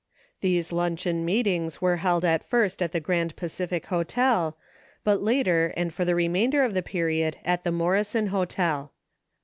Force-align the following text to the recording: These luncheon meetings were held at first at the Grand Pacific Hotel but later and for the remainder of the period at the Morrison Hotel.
These 0.39 0.71
luncheon 0.71 1.23
meetings 1.23 1.79
were 1.79 1.97
held 1.97 2.25
at 2.25 2.43
first 2.43 2.81
at 2.81 2.91
the 2.91 2.99
Grand 2.99 3.35
Pacific 3.35 3.85
Hotel 3.85 4.57
but 5.03 5.21
later 5.21 5.75
and 5.77 5.93
for 5.93 6.05
the 6.05 6.15
remainder 6.15 6.63
of 6.63 6.73
the 6.73 6.81
period 6.81 7.37
at 7.45 7.63
the 7.63 7.71
Morrison 7.71 8.25
Hotel. 8.29 8.93